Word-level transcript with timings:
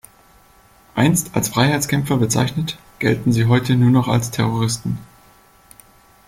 Einst 0.95 1.35
als 1.35 1.49
Freiheitskämpfer 1.49 2.17
bezeichnet, 2.17 2.79
gelten 2.97 3.31
sie 3.31 3.45
heute 3.45 3.75
nur 3.75 3.91
noch 3.91 4.07
als 4.07 4.31
Terroristen. 4.31 4.97